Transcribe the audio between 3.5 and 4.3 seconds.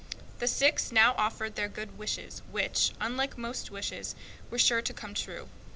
wishes,